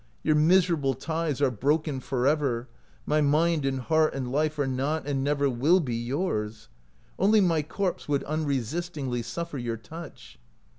Your 0.23 0.33
miserable 0.33 0.95
ties 0.95 1.43
are 1.43 1.51
broken 1.51 1.99
forever. 1.99 2.67
My 3.05 3.21
mind 3.21 3.67
and 3.67 3.81
heart 3.81 4.15
and 4.15 4.31
life 4.31 4.57
are 4.57 4.65
not, 4.65 5.05
and 5.05 5.23
never 5.23 5.47
will 5.47 5.79
be, 5.79 5.93
yours. 5.95 6.69
Only 7.19 7.39
my 7.39 7.61
corpse 7.61 8.07
would 8.09 8.23
unresistingly 8.23 9.21
suffer 9.21 9.59
your 9.59 9.77
touch." 9.77 10.39